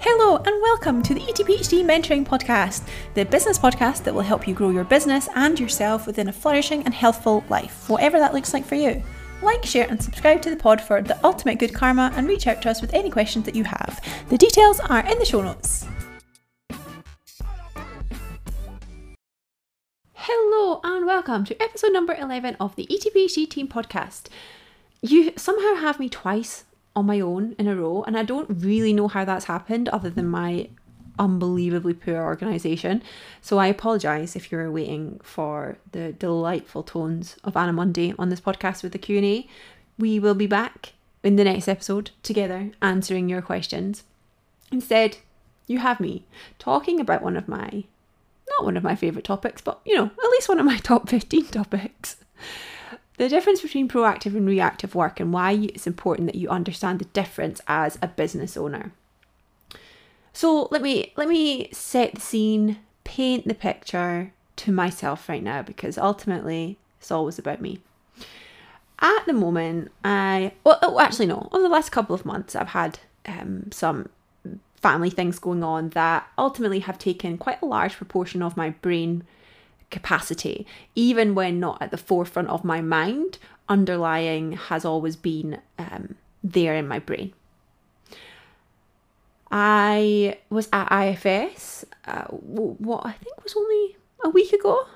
Hello, 0.00 0.36
and 0.36 0.62
welcome 0.62 1.02
to 1.02 1.12
the 1.12 1.20
ETPHD 1.22 1.84
Mentoring 1.84 2.24
Podcast, 2.24 2.88
the 3.14 3.24
business 3.24 3.58
podcast 3.58 4.04
that 4.04 4.14
will 4.14 4.22
help 4.22 4.46
you 4.46 4.54
grow 4.54 4.70
your 4.70 4.84
business 4.84 5.28
and 5.34 5.58
yourself 5.58 6.06
within 6.06 6.28
a 6.28 6.32
flourishing 6.32 6.84
and 6.84 6.94
healthful 6.94 7.42
life, 7.48 7.88
whatever 7.90 8.16
that 8.20 8.32
looks 8.32 8.54
like 8.54 8.64
for 8.64 8.76
you. 8.76 9.02
Like, 9.42 9.64
share, 9.64 9.88
and 9.90 10.00
subscribe 10.00 10.40
to 10.42 10.50
the 10.50 10.56
pod 10.56 10.80
for 10.80 11.02
the 11.02 11.18
ultimate 11.26 11.58
good 11.58 11.74
karma 11.74 12.12
and 12.14 12.28
reach 12.28 12.46
out 12.46 12.62
to 12.62 12.70
us 12.70 12.80
with 12.80 12.94
any 12.94 13.10
questions 13.10 13.44
that 13.46 13.56
you 13.56 13.64
have. 13.64 14.00
The 14.28 14.38
details 14.38 14.78
are 14.78 15.04
in 15.04 15.18
the 15.18 15.24
show 15.24 15.42
notes. 15.42 15.84
Hello, 20.12 20.80
and 20.84 21.06
welcome 21.06 21.44
to 21.44 21.60
episode 21.60 21.92
number 21.92 22.14
11 22.14 22.56
of 22.60 22.76
the 22.76 22.86
ETPHD 22.86 23.50
Team 23.50 23.66
Podcast. 23.66 24.28
You 25.02 25.32
somehow 25.36 25.74
have 25.74 25.98
me 25.98 26.08
twice 26.08 26.62
on 26.98 27.06
my 27.06 27.20
own 27.20 27.54
in 27.58 27.68
a 27.68 27.76
row, 27.76 28.02
and 28.06 28.18
I 28.18 28.24
don't 28.24 28.48
really 28.50 28.92
know 28.92 29.08
how 29.08 29.24
that's 29.24 29.46
happened 29.46 29.88
other 29.88 30.10
than 30.10 30.28
my 30.28 30.68
unbelievably 31.18 31.94
poor 31.94 32.16
organisation. 32.16 33.02
So 33.40 33.58
I 33.58 33.68
apologise 33.68 34.36
if 34.36 34.50
you're 34.50 34.70
waiting 34.70 35.20
for 35.22 35.78
the 35.92 36.12
delightful 36.12 36.82
tones 36.82 37.36
of 37.44 37.56
Anna 37.56 37.72
Monday 37.72 38.14
on 38.18 38.28
this 38.28 38.40
podcast 38.40 38.82
with 38.82 38.92
the 38.92 38.98
Q&A. 38.98 39.48
We 39.98 40.18
will 40.18 40.34
be 40.34 40.46
back 40.46 40.92
in 41.22 41.36
the 41.36 41.44
next 41.44 41.68
episode 41.68 42.10
together 42.22 42.70
answering 42.80 43.28
your 43.28 43.42
questions. 43.42 44.04
Instead, 44.70 45.18
you 45.66 45.78
have 45.78 46.00
me 46.00 46.24
talking 46.58 47.00
about 47.00 47.22
one 47.22 47.36
of 47.36 47.48
my 47.48 47.84
not 48.50 48.64
one 48.64 48.76
of 48.76 48.82
my 48.82 48.94
favourite 48.94 49.24
topics, 49.24 49.60
but 49.60 49.80
you 49.84 49.94
know, 49.94 50.06
at 50.06 50.30
least 50.30 50.48
one 50.48 50.58
of 50.58 50.66
my 50.66 50.76
top 50.82 51.08
15 51.08 51.46
topics. 51.46 52.16
The 53.18 53.28
difference 53.28 53.60
between 53.60 53.88
proactive 53.88 54.36
and 54.36 54.46
reactive 54.46 54.94
work 54.94 55.18
and 55.20 55.32
why 55.32 55.52
it's 55.52 55.86
important 55.86 56.26
that 56.26 56.38
you 56.38 56.48
understand 56.48 57.00
the 57.00 57.04
difference 57.06 57.60
as 57.66 57.98
a 58.00 58.08
business 58.08 58.56
owner. 58.56 58.92
So 60.32 60.68
let 60.70 60.82
me 60.82 61.12
let 61.16 61.28
me 61.28 61.68
set 61.72 62.14
the 62.14 62.20
scene, 62.20 62.78
paint 63.02 63.48
the 63.48 63.54
picture 63.54 64.32
to 64.56 64.72
myself 64.72 65.28
right 65.28 65.42
now 65.42 65.62
because 65.62 65.98
ultimately 65.98 66.78
it's 67.00 67.10
always 67.10 67.40
about 67.40 67.60
me. 67.60 67.80
At 69.00 69.26
the 69.26 69.32
moment, 69.32 69.90
I 70.04 70.52
well 70.62 70.78
oh, 70.82 71.00
actually 71.00 71.26
no, 71.26 71.48
over 71.50 71.62
the 71.62 71.68
last 71.68 71.90
couple 71.90 72.14
of 72.14 72.24
months 72.24 72.54
I've 72.54 72.68
had 72.68 73.00
um, 73.26 73.72
some 73.72 74.10
family 74.76 75.10
things 75.10 75.40
going 75.40 75.64
on 75.64 75.88
that 75.90 76.28
ultimately 76.38 76.80
have 76.80 76.98
taken 76.98 77.36
quite 77.36 77.60
a 77.60 77.66
large 77.66 77.96
proportion 77.96 78.42
of 78.42 78.56
my 78.56 78.70
brain 78.70 79.24
capacity, 79.90 80.66
even 80.94 81.34
when 81.34 81.60
not 81.60 81.80
at 81.80 81.90
the 81.90 81.96
forefront 81.96 82.48
of 82.48 82.64
my 82.64 82.80
mind, 82.80 83.38
underlying 83.68 84.52
has 84.52 84.84
always 84.84 85.16
been 85.16 85.60
um, 85.78 86.16
there 86.42 86.74
in 86.74 86.88
my 86.88 86.98
brain. 86.98 87.32
I 89.50 90.38
was 90.50 90.68
at 90.72 90.92
IFS, 90.92 91.84
uh, 92.06 92.24
what 92.24 93.06
I 93.06 93.12
think 93.12 93.42
was 93.42 93.54
only 93.56 93.96
a 94.24 94.28
week 94.28 94.52
ago, 94.52 94.86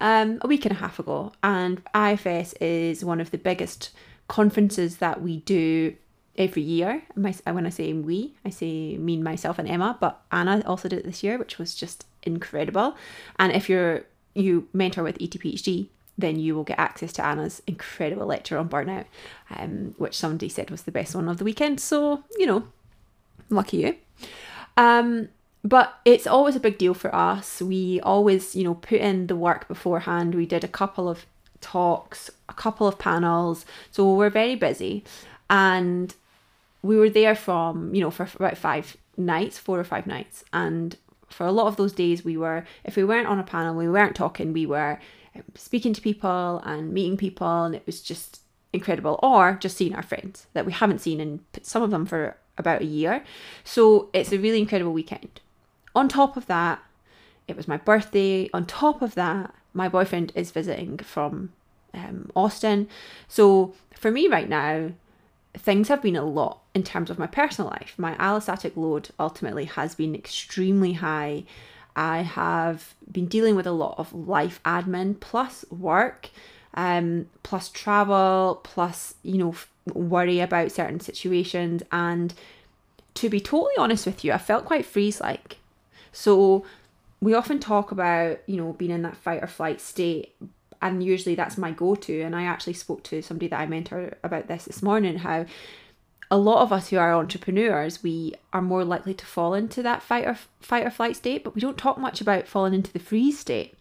um, 0.00 0.38
a 0.42 0.48
week 0.48 0.66
and 0.66 0.72
a 0.72 0.78
half 0.78 0.98
ago, 0.98 1.32
and 1.42 1.82
IFS 1.94 2.52
is 2.54 3.04
one 3.04 3.20
of 3.20 3.30
the 3.30 3.38
biggest 3.38 3.90
conferences 4.28 4.98
that 4.98 5.22
we 5.22 5.38
do 5.38 5.96
every 6.36 6.62
year. 6.62 7.02
when 7.14 7.66
I 7.66 7.70
say 7.70 7.92
we, 7.92 8.34
I 8.44 8.50
say 8.50 8.96
me, 8.98 9.16
myself, 9.18 9.58
and 9.58 9.68
Emma, 9.68 9.96
but 9.98 10.22
Anna 10.30 10.62
also 10.66 10.88
did 10.88 11.00
it 11.00 11.04
this 11.04 11.22
year, 11.22 11.38
which 11.38 11.58
was 11.58 11.74
just 11.74 12.06
incredible. 12.22 12.96
And 13.38 13.52
if 13.52 13.68
you're 13.68 14.04
you 14.34 14.68
mentor 14.72 15.02
with 15.02 15.18
ETPHD, 15.18 15.88
then 16.16 16.38
you 16.38 16.54
will 16.54 16.64
get 16.64 16.78
access 16.78 17.12
to 17.14 17.24
Anna's 17.24 17.62
incredible 17.66 18.26
lecture 18.26 18.58
on 18.58 18.68
burnout, 18.68 19.06
um, 19.50 19.94
which 19.98 20.16
somebody 20.16 20.48
said 20.48 20.70
was 20.70 20.82
the 20.82 20.92
best 20.92 21.14
one 21.14 21.28
of 21.28 21.38
the 21.38 21.44
weekend. 21.44 21.80
So, 21.80 22.22
you 22.38 22.46
know, 22.46 22.64
lucky 23.48 23.78
you. 23.78 23.96
Um, 24.76 25.28
but 25.64 25.98
it's 26.04 26.26
always 26.26 26.56
a 26.56 26.60
big 26.60 26.78
deal 26.78 26.94
for 26.94 27.14
us. 27.14 27.60
We 27.60 28.00
always, 28.00 28.54
you 28.54 28.64
know, 28.64 28.74
put 28.74 29.00
in 29.00 29.26
the 29.26 29.36
work 29.36 29.68
beforehand. 29.68 30.34
We 30.34 30.46
did 30.46 30.64
a 30.64 30.68
couple 30.68 31.08
of 31.08 31.26
talks, 31.60 32.30
a 32.48 32.54
couple 32.54 32.86
of 32.86 32.98
panels. 32.98 33.66
So 33.90 34.14
we're 34.14 34.30
very 34.30 34.54
busy. 34.54 35.04
And 35.50 36.14
we 36.82 36.96
were 36.96 37.10
there 37.10 37.34
from, 37.34 37.94
you 37.94 38.00
know, 38.00 38.10
for 38.10 38.26
about 38.36 38.56
five 38.56 38.96
nights, 39.16 39.58
four 39.58 39.78
or 39.78 39.84
five 39.84 40.06
nights. 40.06 40.44
And 40.52 40.96
for 41.30 41.46
a 41.46 41.52
lot 41.52 41.66
of 41.66 41.76
those 41.76 41.92
days, 41.92 42.24
we 42.24 42.36
were, 42.36 42.64
if 42.84 42.96
we 42.96 43.04
weren't 43.04 43.28
on 43.28 43.38
a 43.38 43.44
panel, 43.44 43.74
we 43.74 43.88
weren't 43.88 44.16
talking, 44.16 44.52
we 44.52 44.66
were 44.66 44.98
um, 45.34 45.44
speaking 45.54 45.92
to 45.94 46.00
people 46.00 46.60
and 46.64 46.92
meeting 46.92 47.16
people, 47.16 47.64
and 47.64 47.74
it 47.74 47.86
was 47.86 48.02
just 48.02 48.40
incredible. 48.72 49.18
Or 49.22 49.56
just 49.60 49.76
seeing 49.76 49.94
our 49.94 50.02
friends 50.02 50.46
that 50.52 50.66
we 50.66 50.72
haven't 50.72 51.00
seen 51.00 51.20
in 51.20 51.40
some 51.62 51.82
of 51.82 51.90
them 51.90 52.04
for 52.04 52.36
about 52.58 52.82
a 52.82 52.86
year. 52.86 53.24
So 53.64 54.10
it's 54.12 54.32
a 54.32 54.38
really 54.38 54.60
incredible 54.60 54.92
weekend. 54.92 55.40
On 55.94 56.08
top 56.08 56.36
of 56.36 56.46
that, 56.46 56.82
it 57.48 57.56
was 57.56 57.66
my 57.66 57.76
birthday. 57.76 58.48
On 58.52 58.66
top 58.66 59.02
of 59.02 59.14
that, 59.14 59.54
my 59.72 59.88
boyfriend 59.88 60.32
is 60.34 60.50
visiting 60.50 60.98
from 60.98 61.52
um, 61.94 62.30
Austin. 62.36 62.88
So 63.28 63.74
for 63.94 64.10
me 64.10 64.28
right 64.28 64.48
now, 64.48 64.92
things 65.54 65.88
have 65.88 66.02
been 66.02 66.16
a 66.16 66.24
lot 66.24 66.60
in 66.74 66.82
terms 66.82 67.10
of 67.10 67.18
my 67.18 67.26
personal 67.26 67.70
life. 67.70 67.94
My 67.96 68.14
allostatic 68.14 68.76
load 68.76 69.10
ultimately 69.18 69.64
has 69.64 69.94
been 69.94 70.14
extremely 70.14 70.94
high. 70.94 71.44
I 71.96 72.22
have 72.22 72.94
been 73.10 73.26
dealing 73.26 73.56
with 73.56 73.66
a 73.66 73.72
lot 73.72 73.98
of 73.98 74.12
life 74.12 74.60
admin 74.64 75.18
plus 75.18 75.64
work, 75.70 76.30
um, 76.74 77.26
plus 77.42 77.68
travel, 77.68 78.60
plus, 78.62 79.14
you 79.22 79.38
know, 79.38 79.54
worry 79.92 80.40
about 80.40 80.72
certain 80.72 81.00
situations. 81.00 81.82
And 81.90 82.32
to 83.14 83.28
be 83.28 83.40
totally 83.40 83.74
honest 83.76 84.06
with 84.06 84.24
you, 84.24 84.32
I 84.32 84.38
felt 84.38 84.64
quite 84.64 84.86
freeze 84.86 85.20
like. 85.20 85.56
So 86.12 86.64
we 87.20 87.34
often 87.34 87.58
talk 87.58 87.90
about, 87.90 88.40
you 88.46 88.56
know, 88.56 88.72
being 88.74 88.90
in 88.92 89.02
that 89.02 89.16
fight 89.16 89.42
or 89.42 89.48
flight 89.48 89.80
state, 89.80 90.34
and 90.82 91.02
usually 91.02 91.34
that's 91.34 91.58
my 91.58 91.70
go-to 91.70 92.20
and 92.22 92.34
i 92.34 92.44
actually 92.44 92.72
spoke 92.72 93.02
to 93.02 93.22
somebody 93.22 93.48
that 93.48 93.60
i 93.60 93.66
mentor 93.66 94.16
about 94.22 94.48
this 94.48 94.64
this 94.64 94.82
morning 94.82 95.18
how 95.18 95.44
a 96.32 96.38
lot 96.38 96.62
of 96.62 96.72
us 96.72 96.88
who 96.88 96.96
are 96.96 97.14
entrepreneurs 97.14 98.02
we 98.02 98.32
are 98.52 98.62
more 98.62 98.84
likely 98.84 99.14
to 99.14 99.26
fall 99.26 99.54
into 99.54 99.82
that 99.82 100.02
fight 100.02 100.26
or 100.26 100.36
fight 100.60 100.86
or 100.86 100.90
flight 100.90 101.16
state 101.16 101.44
but 101.44 101.54
we 101.54 101.60
don't 101.60 101.78
talk 101.78 101.98
much 101.98 102.20
about 102.20 102.46
falling 102.46 102.74
into 102.74 102.92
the 102.92 102.98
freeze 102.98 103.38
state 103.38 103.76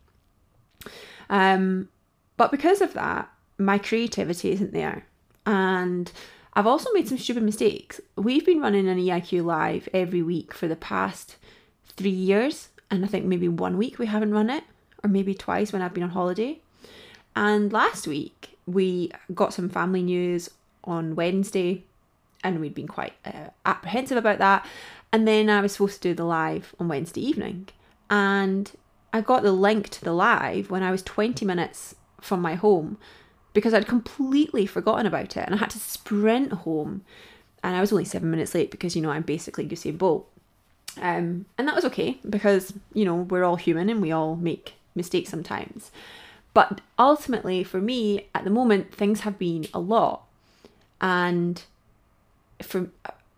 um 1.30 1.88
but 2.38 2.52
because 2.52 2.82
of 2.82 2.94
that 2.94 3.30
my 3.58 3.78
creativity 3.78 4.52
isn't 4.52 4.74
there 4.74 5.06
and 5.46 6.12
I've 6.54 6.68
also 6.68 6.92
made 6.94 7.08
some 7.08 7.18
stupid 7.18 7.44
mistakes. 7.44 8.02
We've 8.16 8.46
been 8.46 8.60
running 8.60 8.88
an 8.88 8.98
EIQ 8.98 9.46
live 9.46 9.88
every 9.94 10.22
week 10.22 10.54
for 10.54 10.68
the 10.68 10.76
past 10.76 11.38
three 11.88 12.10
years, 12.10 12.70
and 12.90 13.06
I 13.06 13.08
think 13.08 13.26
maybe 13.26 13.48
one 13.48 13.78
week 13.78 14.00
we 14.00 14.08
haven't 14.08 14.34
run 14.34 14.50
it, 14.50 14.64
or 15.04 15.10
maybe 15.10 15.34
twice 15.34 15.72
when 15.72 15.82
I've 15.82 15.94
been 15.94 16.04
on 16.04 16.10
holiday. 16.10 16.60
And 17.36 17.72
last 17.72 18.08
week, 18.08 18.58
we 18.66 19.12
got 19.34 19.54
some 19.54 19.70
family 19.70 20.02
news 20.02 20.50
on 20.84 21.16
Wednesday, 21.16 21.84
and 22.44 22.60
we'd 22.60 22.76
been 22.76 22.88
quite 22.88 23.14
uh, 23.26 23.50
apprehensive 23.66 24.18
about 24.18 24.40
that. 24.40 24.66
And 25.12 25.28
then 25.28 25.50
I 25.50 25.62
was 25.62 25.74
supposed 25.74 26.02
to 26.02 26.10
do 26.10 26.14
the 26.14 26.26
live 26.26 26.76
on 26.80 26.88
Wednesday 26.88 27.22
evening, 27.22 27.68
and 28.10 28.72
I 29.12 29.22
got 29.22 29.44
the 29.44 29.52
link 29.52 29.90
to 29.90 30.04
the 30.04 30.14
live 30.14 30.70
when 30.70 30.84
I 30.84 30.92
was 30.92 31.02
20 31.04 31.46
minutes 31.46 31.96
from 32.22 32.42
my 32.42 32.56
home 32.56 32.98
because 33.54 33.74
I'd 33.74 33.88
completely 33.88 34.66
forgotten 34.66 35.06
about 35.06 35.36
it 35.36 35.46
and 35.46 35.56
I 35.56 35.58
had 35.58 35.72
to 35.72 35.80
sprint 35.80 36.52
home. 36.52 37.04
And 37.64 37.76
I 37.76 37.82
was 37.82 37.92
only 37.92 38.06
seven 38.06 38.32
minutes 38.32 38.54
late 38.54 38.72
because, 38.72 38.96
you 38.96 39.02
know, 39.02 39.10
I'm 39.10 39.24
basically 39.24 39.68
Usain 39.68 39.98
Bolt. 39.98 40.30
Um, 41.02 41.46
and 41.58 41.68
that 41.68 41.76
was 41.76 41.86
okay 41.86 42.20
because, 42.30 42.74
you 42.94 43.06
know, 43.06 43.16
we're 43.16 43.44
all 43.44 43.56
human 43.56 43.90
and 43.90 44.02
we 44.02 44.12
all 44.12 44.36
make 44.36 44.74
mistakes 44.96 45.30
sometimes. 45.30 45.92
But 46.54 46.82
ultimately, 46.98 47.64
for 47.64 47.80
me, 47.80 48.28
at 48.34 48.44
the 48.44 48.50
moment, 48.50 48.94
things 48.94 49.22
have 49.22 49.38
been 49.38 49.68
a 49.74 49.80
lot. 49.80 50.24
And 51.00 51.62
for, 52.62 52.90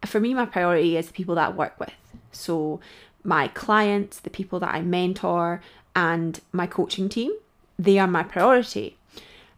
for 0.06 0.20
me, 0.20 0.34
my 0.34 0.46
priority 0.46 0.98
is 0.98 1.08
the 1.08 1.14
people 1.14 1.36
that 1.36 1.50
I 1.50 1.52
work 1.52 1.80
with. 1.80 1.94
So, 2.32 2.80
my 3.24 3.50
clients, 3.50 4.20
the 4.20 4.30
people 4.30 4.60
that 4.62 4.74
I 4.74 4.82
mentor, 4.82 5.62
and 5.96 6.40
my 6.52 6.68
coaching 6.68 7.10
team, 7.10 7.32
they 7.78 8.00
are 8.00 8.08
my 8.08 8.24
priority. 8.24 8.98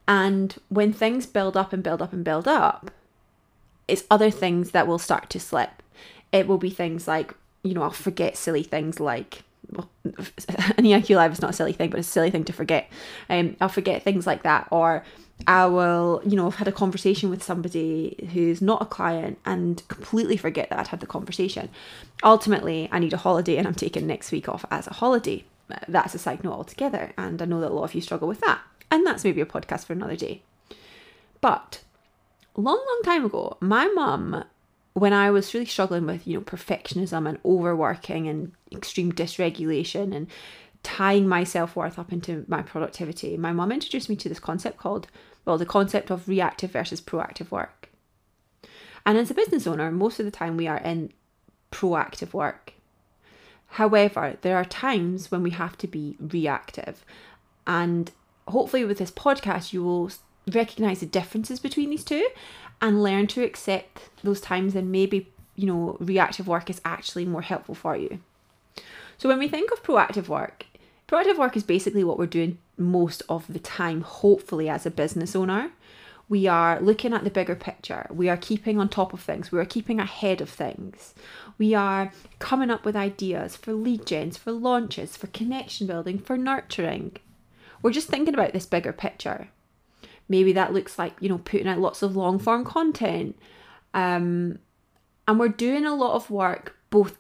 And 0.08 0.56
when 0.70 0.92
things 0.92 1.26
build 1.26 1.56
up 1.56 1.72
and 1.72 1.84
build 1.84 2.02
up 2.02 2.12
and 2.12 2.24
build 2.24 2.48
up, 2.48 2.92
it's 3.88 4.04
other 4.10 4.32
things 4.32 4.72
that 4.72 4.88
will 4.88 5.00
start 5.00 5.30
to 5.30 5.40
slip. 5.40 5.84
It 6.32 6.48
will 6.48 6.58
be 6.58 6.70
things 6.70 7.08
like, 7.08 7.34
you 7.64 7.74
know, 7.74 7.84
I'll 7.84 7.92
forget 7.92 8.36
silly 8.36 8.64
things 8.64 9.00
like 9.00 9.44
well, 9.76 9.90
an 10.06 10.84
EIQ 10.84 11.16
live 11.16 11.32
is 11.32 11.42
not 11.42 11.52
a 11.52 11.54
silly 11.54 11.74
thing, 11.74 11.90
but 11.90 12.00
it's 12.00 12.08
a 12.08 12.12
silly 12.12 12.32
thing 12.32 12.44
to 12.46 12.54
forget. 12.54 12.90
Um, 13.30 13.56
I'll 13.60 13.70
forget 13.70 14.04
things 14.04 14.28
like 14.28 14.44
that, 14.44 14.68
or 14.72 15.04
I 15.48 15.66
will, 15.66 16.22
you 16.26 16.36
know, 16.36 16.48
I've 16.48 16.56
had 16.56 16.68
a 16.68 16.72
conversation 16.72 17.30
with 17.30 17.44
somebody 17.44 18.30
who's 18.34 18.62
not 18.62 18.82
a 18.82 18.86
client 18.86 19.40
and 19.46 19.86
completely 19.88 20.38
forget 20.38 20.70
that 20.70 20.80
I'd 20.80 20.88
had 20.88 21.00
the 21.00 21.08
conversation. 21.08 21.70
Ultimately, 22.24 22.88
I 22.92 23.00
need 23.00 23.14
a 23.14 23.18
holiday 23.18 23.58
and 23.58 23.68
I'm 23.68 23.76
taking 23.76 24.08
next 24.08 24.32
week 24.32 24.48
off 24.48 24.66
as 24.72 24.88
a 24.88 24.94
holiday. 24.94 25.44
That's 25.88 26.14
a 26.14 26.20
side 26.20 26.44
note 26.44 26.54
altogether, 26.54 27.14
and 27.18 27.42
I 27.42 27.46
know 27.46 27.60
that 27.62 27.72
a 27.72 27.74
lot 27.74 27.86
of 27.86 27.96
you 27.96 28.02
struggle 28.02 28.28
with 28.28 28.42
that. 28.42 28.62
And 28.92 29.06
that's 29.08 29.24
maybe 29.24 29.42
a 29.42 29.46
podcast 29.46 29.86
for 29.86 29.94
another 29.94 30.16
day. 30.16 30.44
But 31.42 31.82
long, 32.56 32.78
long 32.78 33.02
time 33.04 33.26
ago, 33.26 33.58
my 33.60 33.88
mum 33.88 34.44
when 34.94 35.14
I 35.14 35.32
was 35.32 35.54
really 35.54 35.66
struggling 35.66 36.06
with, 36.06 36.28
you 36.28 36.36
know, 36.38 36.44
perfectionism 36.44 37.28
and 37.28 37.40
overworking 37.44 38.28
and 38.28 38.52
extreme 38.72 39.12
dysregulation 39.12 40.16
and 40.16 40.28
tying 40.84 41.28
my 41.28 41.44
self 41.44 41.76
worth 41.76 41.98
up 41.98 42.14
into 42.14 42.46
my 42.48 42.62
productivity, 42.62 43.38
my 43.38 43.52
mum 43.52 43.72
introduced 43.72 44.10
me 44.10 44.16
to 44.18 44.30
this 44.30 44.40
concept 44.40 44.78
called, 44.78 45.08
well, 45.46 45.58
the 45.58 45.66
concept 45.66 46.12
of 46.12 46.28
reactive 46.28 46.72
versus 46.72 47.02
proactive 47.02 47.50
work. 47.50 47.90
And 49.06 49.18
as 49.18 49.32
a 49.32 49.36
business 49.36 49.68
owner, 49.68 49.92
most 49.92 50.20
of 50.20 50.26
the 50.26 50.32
time 50.32 50.58
we 50.58 50.68
are 50.68 50.78
in 50.78 51.12
proactive 51.72 52.34
work. 52.34 52.74
However, 53.68 54.38
there 54.42 54.56
are 54.56 54.66
times 54.66 55.32
when 55.32 55.42
we 55.42 55.50
have 55.52 55.78
to 55.80 55.88
be 55.88 56.16
reactive. 56.20 57.04
And 57.66 58.12
hopefully, 58.48 58.86
with 58.86 59.00
this 59.00 59.12
podcast, 59.12 59.74
you 59.74 59.84
will 59.84 60.12
recognize 60.52 61.00
the 61.00 61.06
differences 61.06 61.60
between 61.60 61.90
these 61.90 62.04
two 62.04 62.28
and 62.82 63.04
learn 63.04 63.28
to 63.28 63.44
accept 63.44 64.10
those 64.24 64.42
times 64.42 64.76
and 64.76 64.92
maybe, 64.92 65.32
you 65.56 65.68
know, 65.68 65.98
reactive 66.00 66.48
work 66.48 66.70
is 66.70 66.82
actually 66.84 67.26
more 67.26 67.42
helpful 67.42 67.76
for 67.76 67.96
you. 67.96 68.20
So, 69.18 69.30
when 69.30 69.40
we 69.40 69.48
think 69.48 69.72
of 69.72 69.84
proactive 69.84 70.28
work, 70.28 70.66
proactive 71.08 71.38
work 71.38 71.56
is 71.56 71.64
basically 71.64 72.04
what 72.04 72.18
we're 72.18 72.26
doing 72.26 72.58
most 72.78 73.22
of 73.30 73.52
the 73.52 73.60
time, 73.60 74.02
hopefully, 74.02 74.70
as 74.70 74.86
a 74.86 74.92
business 74.92 75.36
owner. 75.36 75.72
We 76.30 76.48
are 76.48 76.80
looking 76.80 77.14
at 77.14 77.24
the 77.24 77.30
bigger 77.30 77.56
picture. 77.56 78.08
We 78.10 78.30
are 78.30 78.38
keeping 78.38 78.80
on 78.80 78.90
top 78.90 79.14
of 79.14 79.20
things. 79.20 79.52
We 79.52 79.60
are 79.60 79.66
keeping 79.66 80.00
ahead 80.00 80.42
of 80.42 80.50
things. 80.50 81.14
We 81.58 81.76
are 81.76 82.12
coming 82.40 82.72
up 82.72 82.86
with 82.86 82.96
ideas 82.96 83.56
for 83.56 83.74
lead 83.74 84.06
gens, 84.06 84.38
for 84.38 84.52
launches, 84.52 85.16
for 85.18 85.28
connection 85.28 85.86
building, 85.86 86.18
for 86.18 86.38
nurturing. 86.38 87.18
We're 87.82 87.92
just 87.92 88.08
thinking 88.08 88.34
about 88.34 88.54
this 88.54 88.66
bigger 88.66 88.94
picture. 88.94 89.50
Maybe 90.30 90.54
that 90.54 90.74
looks 90.74 90.98
like, 90.98 91.14
you 91.20 91.30
know, 91.30 91.40
putting 91.40 91.68
out 91.68 91.80
lots 91.80 92.02
of 92.02 92.16
long 92.16 92.40
form 92.40 92.66
content. 92.66 93.38
Um, 93.94 94.60
and 95.28 95.40
we're 95.40 95.50
doing 95.50 95.86
a 95.86 95.96
lot 95.96 96.16
of 96.16 96.30
work 96.30 96.76
both 96.90 97.18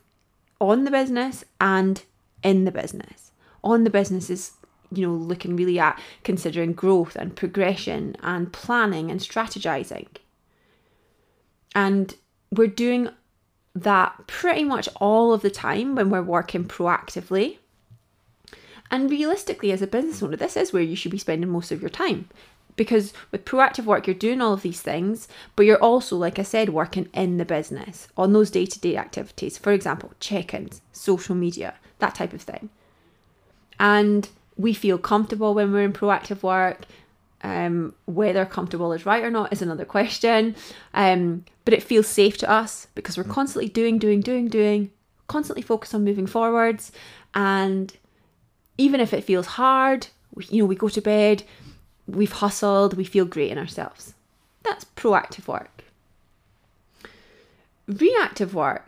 on 0.59 0.83
the 0.83 0.91
business 0.91 1.43
and 1.59 2.03
in 2.43 2.65
the 2.65 2.71
business. 2.71 3.31
On 3.63 3.83
the 3.83 3.89
business 3.89 4.29
is 4.29 4.53
you 4.95 5.07
know, 5.07 5.13
looking 5.13 5.55
really 5.55 5.79
at 5.79 5.99
considering 6.23 6.73
growth 6.73 7.15
and 7.15 7.35
progression 7.35 8.15
and 8.21 8.53
planning 8.53 9.09
and 9.09 9.19
strategizing. 9.19 10.07
And 11.75 12.15
we're 12.51 12.67
doing 12.67 13.09
that 13.75 14.27
pretty 14.27 14.63
much 14.63 14.87
all 14.97 15.33
of 15.33 15.41
the 15.41 15.49
time 15.49 15.95
when 15.95 16.09
we're 16.09 16.21
working 16.21 16.65
proactively. 16.65 17.57
And 18.91 19.09
realistically, 19.09 19.71
as 19.71 19.81
a 19.81 19.87
business 19.87 20.21
owner, 20.21 20.37
this 20.37 20.55
is 20.55 20.71
where 20.71 20.83
you 20.83 20.95
should 20.95 21.11
be 21.11 21.17
spending 21.17 21.49
most 21.49 21.71
of 21.71 21.81
your 21.81 21.89
time. 21.89 22.29
Because 22.75 23.13
with 23.31 23.45
proactive 23.45 23.85
work, 23.85 24.07
you're 24.07 24.15
doing 24.15 24.41
all 24.41 24.53
of 24.53 24.63
these 24.63 24.81
things, 24.81 25.27
but 25.55 25.65
you're 25.65 25.81
also, 25.81 26.15
like 26.17 26.39
I 26.39 26.43
said, 26.43 26.69
working 26.69 27.07
in 27.13 27.37
the 27.37 27.45
business 27.45 28.07
on 28.17 28.33
those 28.33 28.49
day 28.49 28.65
to 28.65 28.79
day 28.79 28.97
activities. 28.97 29.57
For 29.57 29.71
example, 29.71 30.13
check 30.19 30.53
ins, 30.53 30.81
social 30.91 31.35
media, 31.35 31.75
that 31.99 32.15
type 32.15 32.33
of 32.33 32.41
thing. 32.41 32.69
And 33.79 34.27
we 34.57 34.73
feel 34.73 34.97
comfortable 34.97 35.53
when 35.53 35.71
we're 35.71 35.83
in 35.83 35.93
proactive 35.93 36.43
work. 36.43 36.85
Um, 37.45 37.93
whether 38.05 38.45
comfortable 38.45 38.93
is 38.93 39.05
right 39.05 39.21
or 39.21 39.29
not 39.29 39.51
is 39.51 39.61
another 39.61 39.83
question. 39.97 40.55
Um, 40.93 41.45
but 41.65 41.73
it 41.73 41.83
feels 41.83 42.07
safe 42.07 42.37
to 42.39 42.49
us 42.49 42.87
because 42.95 43.17
we're 43.17 43.23
constantly 43.25 43.69
doing, 43.69 43.99
doing, 43.99 44.21
doing, 44.21 44.47
doing, 44.47 44.91
constantly 45.27 45.61
focused 45.61 45.93
on 45.93 46.03
moving 46.03 46.27
forwards. 46.27 46.91
And 47.35 47.95
even 48.77 48.99
if 48.99 49.13
it 49.13 49.23
feels 49.23 49.47
hard, 49.47 50.07
you 50.49 50.63
know, 50.63 50.65
we 50.65 50.75
go 50.75 50.89
to 50.89 51.01
bed, 51.01 51.43
we've 52.07 52.31
hustled, 52.31 52.95
we 52.95 53.03
feel 53.03 53.25
great 53.25 53.51
in 53.51 53.57
ourselves. 53.57 54.13
That's 54.63 54.85
proactive 54.95 55.47
work. 55.47 55.83
Reactive 57.87 58.53
work 58.53 58.85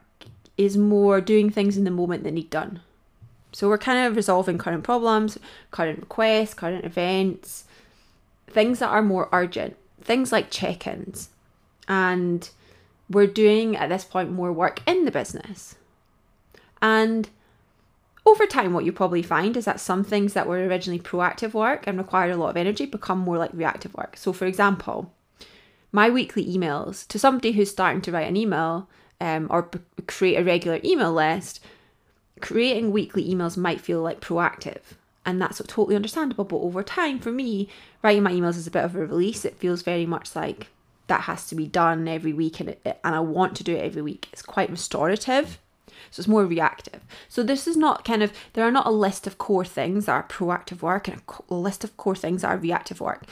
is 0.57 0.77
more 0.77 1.19
doing 1.21 1.49
things 1.49 1.77
in 1.77 1.83
the 1.83 1.91
moment 1.91 2.23
that 2.23 2.31
need 2.31 2.49
done. 2.49 2.79
So 3.51 3.69
we're 3.69 3.77
kind 3.77 4.05
of 4.05 4.15
resolving 4.15 4.57
current 4.57 4.83
problems, 4.83 5.37
current 5.71 5.99
requests, 5.99 6.53
current 6.53 6.83
events, 6.83 7.65
things 8.47 8.79
that 8.79 8.89
are 8.89 9.01
more 9.01 9.29
urgent, 9.31 9.77
things 10.01 10.31
like 10.31 10.49
check 10.49 10.87
ins. 10.87 11.29
And 11.87 12.49
we're 13.09 13.27
doing 13.27 13.75
at 13.75 13.89
this 13.89 14.03
point 14.03 14.31
more 14.31 14.51
work 14.51 14.81
in 14.85 15.05
the 15.05 15.11
business. 15.11 15.75
And 16.81 17.29
over 18.25 18.45
time, 18.45 18.73
what 18.73 18.85
you 18.85 18.91
probably 18.91 19.21
find 19.21 19.55
is 19.55 19.65
that 19.65 19.79
some 19.79 20.03
things 20.03 20.33
that 20.33 20.47
were 20.47 20.65
originally 20.65 20.99
proactive 20.99 21.53
work 21.53 21.85
and 21.85 21.97
required 21.97 22.31
a 22.31 22.37
lot 22.37 22.49
of 22.49 22.57
energy 22.57 22.85
become 22.85 23.19
more 23.19 23.37
like 23.37 23.51
reactive 23.53 23.93
work. 23.93 24.17
So, 24.17 24.33
for 24.33 24.45
example, 24.45 25.13
my 25.91 26.09
weekly 26.09 26.45
emails 26.45 27.07
to 27.07 27.19
somebody 27.19 27.51
who's 27.51 27.69
starting 27.69 28.01
to 28.01 28.11
write 28.11 28.27
an 28.27 28.35
email 28.35 28.89
um, 29.21 29.47
or 29.49 29.63
b- 29.63 29.79
create 30.07 30.37
a 30.37 30.43
regular 30.43 30.79
email 30.83 31.13
list 31.13 31.61
creating 32.41 32.91
weekly 32.91 33.23
emails 33.23 33.55
might 33.55 33.79
feel 33.79 34.01
like 34.01 34.19
proactive. 34.19 34.81
And 35.25 35.41
that's 35.41 35.61
totally 35.67 35.95
understandable 35.95 36.43
but 36.43 36.57
over 36.57 36.83
time 36.83 37.19
for 37.19 37.31
me 37.31 37.69
writing 38.03 38.23
my 38.23 38.31
emails 38.31 38.57
is 38.57 38.67
a 38.67 38.71
bit 38.71 38.83
of 38.83 38.95
a 38.95 38.99
release. 39.05 39.45
It 39.45 39.55
feels 39.55 39.81
very 39.81 40.05
much 40.05 40.35
like 40.35 40.67
that 41.07 41.21
has 41.21 41.47
to 41.47 41.55
be 41.55 41.67
done 41.67 42.07
every 42.07 42.33
week 42.33 42.59
and, 42.59 42.69
it, 42.69 42.99
and 43.03 43.15
i 43.15 43.19
want 43.19 43.55
to 43.57 43.63
do 43.63 43.75
it 43.75 43.83
every 43.83 44.01
week. 44.01 44.27
It's 44.33 44.41
quite 44.41 44.69
restorative 44.69 45.59
so 46.11 46.21
it's 46.21 46.27
more 46.27 46.45
reactive. 46.45 47.01
So 47.29 47.43
this 47.43 47.67
is 47.67 47.77
not 47.77 48.05
kind 48.05 48.23
of 48.23 48.33
there 48.53 48.65
are 48.65 48.71
not 48.71 48.87
a 48.87 48.91
list 48.91 49.27
of 49.27 49.37
core 49.37 49.65
things 49.65 50.05
that 50.05 50.11
are 50.11 50.27
proactive 50.27 50.81
work 50.81 51.07
and 51.07 51.21
a, 51.49 51.53
list 51.53 51.83
of 51.83 51.95
core 51.97 52.15
things 52.15 52.41
that 52.41 52.49
are 52.49 52.57
reactive 52.57 52.99
work. 52.99 53.23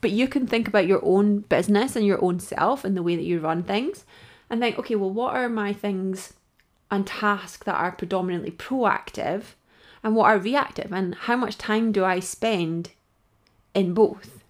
But 0.00 0.10
you 0.12 0.28
can 0.28 0.46
think 0.46 0.66
about 0.66 0.86
your 0.86 1.04
own 1.04 1.40
business 1.40 1.96
and 1.96 2.06
your 2.06 2.22
own 2.24 2.40
self 2.40 2.84
and 2.84 2.96
the 2.96 3.02
way 3.02 3.16
that 3.16 3.24
you 3.24 3.40
run 3.40 3.62
things 3.62 4.04
and 4.48 4.60
think 4.60 4.78
okay 4.78 4.96
well 4.96 5.10
what 5.10 5.34
are 5.34 5.48
my 5.48 5.72
things 5.72 6.34
and 6.90 7.06
tasks 7.06 7.64
that 7.64 7.76
are 7.76 7.92
predominantly 7.92 8.50
proactive 8.50 9.54
and 10.02 10.16
what 10.16 10.26
are 10.26 10.38
reactive? 10.38 10.92
And 10.92 11.14
how 11.14 11.36
much 11.36 11.58
time 11.58 11.92
do 11.92 12.04
I 12.04 12.20
spend 12.20 12.90
in 13.74 13.94
both. 13.94 14.42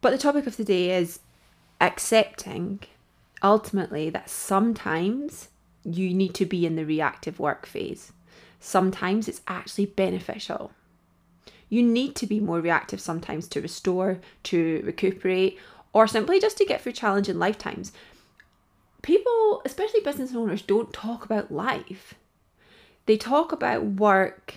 But 0.00 0.10
the 0.10 0.18
topic 0.18 0.46
of 0.46 0.56
the 0.56 0.64
day 0.64 0.96
is 0.96 1.20
accepting 1.80 2.80
ultimately 3.42 4.10
that 4.10 4.30
sometimes 4.30 5.48
you 5.84 6.12
need 6.12 6.34
to 6.34 6.46
be 6.46 6.66
in 6.66 6.76
the 6.76 6.84
reactive 6.84 7.38
work 7.38 7.66
phase. 7.66 8.12
Sometimes 8.58 9.28
it's 9.28 9.40
actually 9.48 9.86
beneficial. 9.86 10.72
You 11.68 11.82
need 11.82 12.16
to 12.16 12.26
be 12.26 12.40
more 12.40 12.60
reactive 12.60 13.00
sometimes 13.00 13.48
to 13.48 13.60
restore, 13.60 14.18
to 14.44 14.82
recuperate, 14.84 15.58
or 15.92 16.06
simply 16.06 16.40
just 16.40 16.58
to 16.58 16.64
get 16.64 16.80
through 16.80 16.92
challenging 16.92 17.38
lifetimes 17.38 17.92
people, 19.02 19.62
especially 19.64 20.00
business 20.00 20.34
owners, 20.34 20.62
don't 20.62 20.92
talk 20.92 21.24
about 21.24 21.50
life. 21.50 22.14
They 23.06 23.16
talk 23.16 23.52
about 23.52 23.84
work 23.84 24.56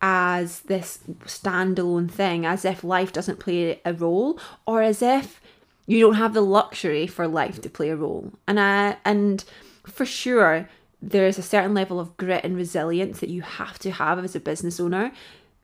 as 0.00 0.60
this 0.60 1.00
standalone 1.24 2.10
thing, 2.10 2.44
as 2.44 2.64
if 2.64 2.84
life 2.84 3.12
doesn't 3.12 3.40
play 3.40 3.80
a 3.84 3.92
role, 3.92 4.38
or 4.66 4.82
as 4.82 5.02
if 5.02 5.40
you 5.86 6.00
don't 6.00 6.14
have 6.14 6.34
the 6.34 6.40
luxury 6.40 7.06
for 7.06 7.26
life 7.28 7.60
to 7.62 7.70
play 7.70 7.90
a 7.90 7.96
role. 7.96 8.32
And 8.46 8.58
I, 8.58 8.96
and 9.04 9.44
for 9.84 10.04
sure, 10.04 10.68
there's 11.00 11.38
a 11.38 11.42
certain 11.42 11.74
level 11.74 12.00
of 12.00 12.16
grit 12.16 12.44
and 12.44 12.56
resilience 12.56 13.20
that 13.20 13.30
you 13.30 13.42
have 13.42 13.78
to 13.80 13.92
have 13.92 14.22
as 14.22 14.34
a 14.34 14.40
business 14.40 14.80
owner 14.80 15.12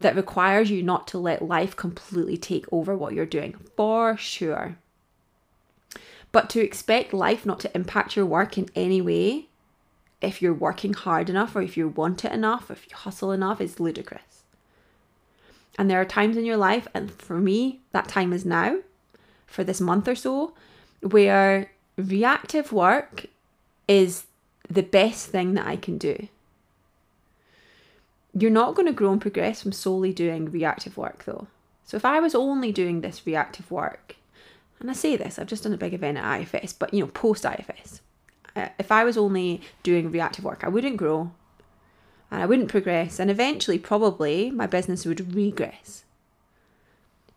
that 0.00 0.16
requires 0.16 0.70
you 0.70 0.82
not 0.82 1.06
to 1.08 1.18
let 1.18 1.42
life 1.42 1.74
completely 1.76 2.36
take 2.36 2.66
over 2.72 2.96
what 2.96 3.14
you're 3.14 3.26
doing. 3.26 3.54
For 3.76 4.16
sure. 4.16 4.76
But 6.30 6.48
to 6.50 6.60
expect 6.60 7.12
life 7.12 7.44
not 7.44 7.60
to 7.60 7.74
impact 7.74 8.16
your 8.16 8.26
work 8.26 8.56
in 8.56 8.68
any 8.74 9.00
way, 9.00 9.48
if 10.20 10.40
you're 10.40 10.54
working 10.54 10.94
hard 10.94 11.28
enough 11.28 11.54
or 11.56 11.62
if 11.62 11.76
you 11.76 11.88
want 11.88 12.24
it 12.24 12.32
enough, 12.32 12.70
if 12.70 12.86
you 12.88 12.96
hustle 12.96 13.32
enough, 13.32 13.60
is 13.60 13.80
ludicrous. 13.80 14.44
And 15.78 15.90
there 15.90 16.00
are 16.00 16.06
times 16.06 16.36
in 16.36 16.44
your 16.44 16.56
life, 16.56 16.86
and 16.94 17.10
for 17.10 17.38
me, 17.38 17.80
that 17.92 18.08
time 18.08 18.32
is 18.32 18.44
now, 18.44 18.78
for 19.52 19.64
this 19.64 19.80
month 19.80 20.08
or 20.08 20.14
so, 20.14 20.54
where 21.00 21.70
reactive 21.96 22.72
work 22.72 23.26
is 23.86 24.26
the 24.68 24.82
best 24.82 25.28
thing 25.28 25.54
that 25.54 25.66
I 25.66 25.76
can 25.76 25.98
do. 25.98 26.28
You're 28.34 28.50
not 28.50 28.74
going 28.74 28.86
to 28.86 28.92
grow 28.92 29.12
and 29.12 29.20
progress 29.20 29.62
from 29.62 29.72
solely 29.72 30.12
doing 30.12 30.50
reactive 30.50 30.96
work 30.96 31.24
though. 31.26 31.48
So 31.84 31.96
if 31.96 32.04
I 32.04 32.20
was 32.20 32.34
only 32.34 32.72
doing 32.72 33.00
this 33.00 33.26
reactive 33.26 33.70
work, 33.70 34.16
and 34.80 34.90
I 34.90 34.94
say 34.94 35.16
this, 35.16 35.38
I've 35.38 35.46
just 35.46 35.64
done 35.64 35.74
a 35.74 35.78
big 35.78 35.92
event 35.92 36.18
at 36.18 36.40
IFS, 36.40 36.72
but 36.72 36.94
you 36.94 37.00
know, 37.00 37.08
post 37.08 37.44
IFS, 37.44 38.00
uh, 38.56 38.68
if 38.78 38.90
I 38.90 39.04
was 39.04 39.18
only 39.18 39.60
doing 39.82 40.10
reactive 40.10 40.44
work, 40.44 40.64
I 40.64 40.68
wouldn't 40.68 40.96
grow 40.96 41.32
and 42.30 42.42
I 42.42 42.46
wouldn't 42.46 42.70
progress, 42.70 43.20
and 43.20 43.30
eventually, 43.30 43.78
probably, 43.78 44.50
my 44.50 44.66
business 44.66 45.04
would 45.04 45.34
regress. 45.34 46.04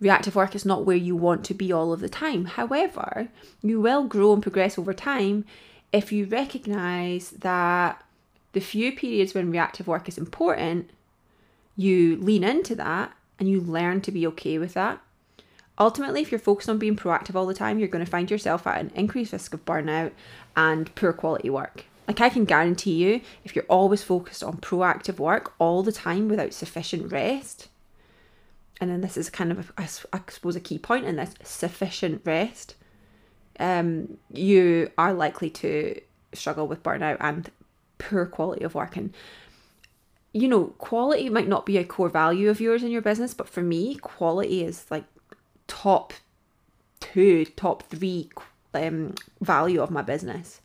Reactive 0.05 0.35
work 0.35 0.55
is 0.55 0.65
not 0.65 0.85
where 0.85 0.95
you 0.95 1.17
want 1.17 1.43
to 1.45 1.53
be 1.53 1.73
all 1.73 1.91
of 1.91 1.99
the 1.99 2.07
time. 2.07 2.45
However, 2.45 3.27
you 3.61 3.81
will 3.81 4.05
grow 4.05 4.31
and 4.31 4.41
progress 4.41 4.77
over 4.77 4.93
time 4.93 5.43
if 5.91 6.13
you 6.13 6.25
recognize 6.25 7.31
that 7.31 8.01
the 8.53 8.61
few 8.61 8.93
periods 8.93 9.33
when 9.33 9.51
reactive 9.51 9.87
work 9.87 10.07
is 10.07 10.17
important, 10.17 10.89
you 11.75 12.15
lean 12.15 12.43
into 12.43 12.75
that 12.75 13.11
and 13.37 13.49
you 13.49 13.59
learn 13.59 13.99
to 14.01 14.11
be 14.11 14.25
okay 14.27 14.57
with 14.57 14.73
that 14.75 15.01
Ultimately, 15.77 16.21
if 16.21 16.31
you're 16.31 16.39
focused 16.39 16.69
on 16.69 16.77
being 16.77 16.95
proactive 16.95 17.35
all 17.35 17.45
the 17.45 17.53
time, 17.53 17.79
you're 17.79 17.89
going 17.89 18.05
to 18.05 18.09
find 18.09 18.31
yourself 18.31 18.65
at 18.65 18.79
an 18.79 18.91
increased 18.95 19.33
risk 19.33 19.53
of 19.53 19.65
burnout 19.65 20.11
and 20.55 20.93
poor 20.95 21.11
quality 21.11 21.49
work. 21.49 21.85
Like, 22.07 22.21
I 22.21 22.29
can 22.29 22.45
guarantee 22.45 22.93
you, 22.93 23.21
if 23.43 23.55
you're 23.55 23.65
always 23.65 24.03
focused 24.03 24.43
on 24.43 24.57
proactive 24.57 25.19
work 25.19 25.53
all 25.59 25.83
the 25.83 25.91
time 25.91 26.29
without 26.29 26.53
sufficient 26.53 27.11
rest, 27.11 27.67
and 28.81 28.89
then 28.89 29.01
this 29.01 29.17
is 29.17 29.29
kind 29.29 29.51
of, 29.51 29.71
I 29.77 29.85
suppose, 29.85 30.55
a 30.55 30.61
key 30.61 30.77
point 30.77 31.05
in 31.05 31.15
this 31.15 31.33
sufficient 31.43 32.21
rest, 32.25 32.75
um, 33.59 34.17
you 34.33 34.91
are 34.97 35.13
likely 35.13 35.49
to 35.51 35.99
struggle 36.33 36.67
with 36.67 36.83
burnout 36.83 37.17
and 37.21 37.49
poor 37.97 38.25
quality 38.25 38.63
of 38.63 38.75
work. 38.75 38.97
And, 38.97 39.13
you 40.33 40.47
know, 40.47 40.65
quality 40.77 41.29
might 41.29 41.47
not 41.47 41.65
be 41.65 41.77
a 41.77 41.85
core 41.85 42.09
value 42.09 42.49
of 42.49 42.59
yours 42.59 42.83
in 42.83 42.91
your 42.91 43.01
business, 43.01 43.33
but 43.33 43.47
for 43.47 43.61
me, 43.61 43.95
quality 43.95 44.63
is 44.63 44.85
like 44.91 45.05
top 45.67 46.13
two, 46.99 47.45
top 47.45 47.83
three 47.83 48.29
um, 48.73 49.15
value 49.39 49.81
of 49.81 49.91
my 49.91 50.01
business. 50.01 50.59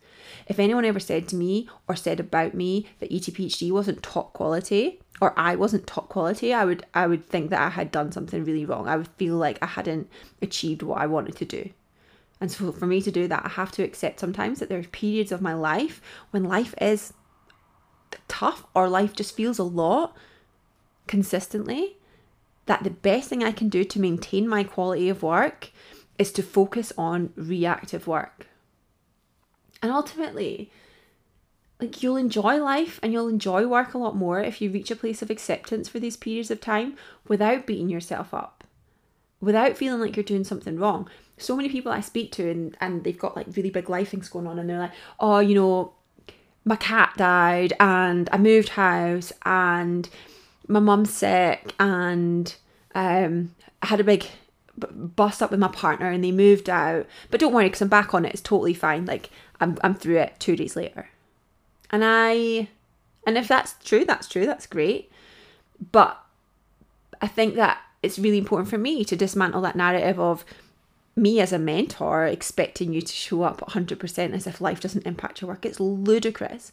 If 0.47 0.59
anyone 0.59 0.85
ever 0.85 1.00
said 1.00 1.29
to 1.29 1.37
me 1.37 1.69
or 1.87 1.95
said 1.95 2.19
about 2.19 2.55
me 2.55 2.88
that 2.99 3.11
ETPHD 3.11 3.71
wasn't 3.71 4.02
top 4.02 4.33
quality 4.33 5.00
or 5.20 5.38
I 5.38 5.54
wasn't 5.56 5.86
top 5.86 6.08
quality, 6.08 6.54
I 6.54 6.64
would 6.64 6.84
I 6.94 7.06
would 7.06 7.24
think 7.24 7.50
that 7.50 7.60
I 7.60 7.68
had 7.68 7.90
done 7.90 8.12
something 8.12 8.44
really 8.44 8.64
wrong. 8.64 8.88
I 8.88 8.96
would 8.96 9.08
feel 9.08 9.36
like 9.36 9.58
I 9.62 9.66
hadn't 9.66 10.08
achieved 10.40 10.82
what 10.82 10.98
I 10.98 11.06
wanted 11.06 11.36
to 11.36 11.44
do. 11.44 11.70
And 12.40 12.50
so 12.50 12.72
for 12.72 12.86
me 12.86 13.02
to 13.02 13.10
do 13.10 13.28
that, 13.28 13.44
I 13.44 13.48
have 13.50 13.70
to 13.72 13.82
accept 13.82 14.20
sometimes 14.20 14.60
that 14.60 14.68
there's 14.70 14.86
periods 14.88 15.30
of 15.30 15.42
my 15.42 15.52
life 15.52 16.00
when 16.30 16.44
life 16.44 16.74
is 16.80 17.12
tough 18.28 18.64
or 18.74 18.88
life 18.88 19.14
just 19.14 19.36
feels 19.36 19.58
a 19.58 19.64
lot 19.64 20.16
consistently 21.06 21.96
that 22.66 22.82
the 22.84 22.90
best 22.90 23.28
thing 23.28 23.44
I 23.44 23.52
can 23.52 23.68
do 23.68 23.84
to 23.84 24.00
maintain 24.00 24.48
my 24.48 24.64
quality 24.64 25.08
of 25.08 25.22
work 25.22 25.70
is 26.18 26.32
to 26.32 26.42
focus 26.42 26.92
on 26.96 27.32
reactive 27.34 28.06
work. 28.06 28.46
And 29.82 29.90
ultimately, 29.90 30.70
like 31.80 32.02
you'll 32.02 32.16
enjoy 32.16 32.62
life 32.62 33.00
and 33.02 33.12
you'll 33.12 33.28
enjoy 33.28 33.66
work 33.66 33.94
a 33.94 33.99
lot 33.99 34.16
more 34.16 34.40
if 34.40 34.60
you 34.60 34.70
reach 34.70 34.90
a 34.90 34.96
place 34.96 35.22
of 35.22 35.30
acceptance 35.30 35.88
for 35.88 35.99
these 35.99 36.16
periods 36.16 36.50
of 36.50 36.60
time 36.60 36.96
without 37.26 37.66
beating 37.66 37.88
yourself 37.88 38.34
up, 38.34 38.64
without 39.40 39.76
feeling 39.76 40.00
like 40.00 40.16
you're 40.16 40.25
doing 40.25 40.44
something 40.44 40.78
wrong. 40.78 41.08
So 41.38 41.56
many 41.56 41.68
people 41.68 41.90
I 41.90 42.00
speak 42.00 42.32
to 42.32 42.50
and, 42.50 42.76
and 42.80 43.04
they've 43.04 43.18
got 43.18 43.37
like 43.37 43.46
really 43.56 43.70
big 43.70 43.88
life 43.88 44.10
things 44.10 44.28
going 44.28 44.46
on 44.46 44.58
and 44.58 44.68
they're 44.68 44.78
like, 44.78 44.92
oh, 45.18 45.38
you 45.38 45.54
know, 45.54 45.94
my 46.64 46.76
cat 46.76 47.14
died 47.16 47.72
and 47.80 48.28
I 48.32 48.38
moved 48.38 48.70
house 48.70 49.32
and 49.44 50.08
my 50.68 50.80
mum's 50.80 51.12
sick 51.12 51.75
and 51.80 52.54
um, 52.94 53.54
I 53.82 53.87
had 53.87 54.00
a 54.00 54.04
big 54.04 54.26
bust 54.76 55.42
up 55.42 55.50
with 55.50 55.60
my 55.60 55.68
partner 55.68 56.10
and 56.10 56.22
they 56.22 56.32
moved 56.32 56.68
out. 56.68 57.06
But 57.30 57.40
don't 57.40 57.52
worry, 57.52 57.66
because 57.66 57.82
I'm 57.82 57.88
back 57.88 58.14
on 58.14 58.25
it. 58.25 58.32
It's 58.32 58.42
totally 58.42 58.75
fine. 58.75 59.06
Like 59.06 59.30
I'm 59.60 59.78
I'm 59.82 59.94
through 59.94 60.18
it 60.18 60.34
two 60.38 60.56
days 60.56 60.76
later. 60.76 61.08
And 61.90 62.02
I 62.04 62.68
and 63.26 63.37
if 63.37 63.49
that's 63.49 63.75
true, 63.85 64.04
that's 64.04 64.28
true, 64.28 64.47
that's 64.47 64.66
great. 64.66 65.11
But 65.92 66.18
I 67.20 67.26
think 67.26 67.54
that 67.56 67.78
it's 68.02 68.18
really 68.18 68.38
important 68.38 68.70
for 68.70 68.78
me 68.78 69.04
to 69.04 69.16
dismantle 69.16 69.61
that 69.62 69.76
narrative 69.76 70.18
of 70.18 70.44
me 71.16 71.40
as 71.40 71.52
a 71.52 71.59
mentor 71.59 72.25
expecting 72.25 72.92
you 72.92 73.02
to 73.02 73.12
show 73.12 73.42
up 73.42 73.61
100% 73.61 74.32
as 74.32 74.47
if 74.47 74.61
life 74.61 74.80
doesn't 74.80 75.06
impact 75.06 75.40
your 75.40 75.49
work. 75.49 75.66
It's 75.66 75.80
ludicrous. 75.80 76.73